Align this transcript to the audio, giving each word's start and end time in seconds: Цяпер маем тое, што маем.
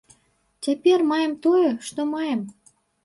Цяпер 0.67 1.05
маем 1.11 1.35
тое, 1.43 1.67
што 1.89 2.07
маем. 2.15 2.41